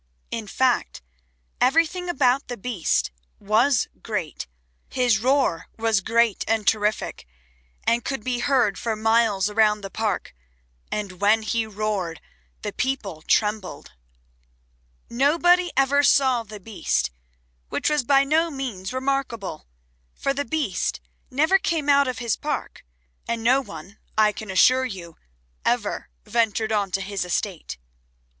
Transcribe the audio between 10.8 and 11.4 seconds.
and